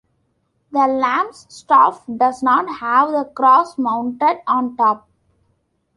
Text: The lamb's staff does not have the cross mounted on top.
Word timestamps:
The 0.71 0.87
lamb's 0.87 1.45
staff 1.53 2.05
does 2.17 2.41
not 2.41 2.79
have 2.79 3.11
the 3.11 3.23
cross 3.35 3.77
mounted 3.77 4.41
on 4.47 4.75
top. 4.75 5.07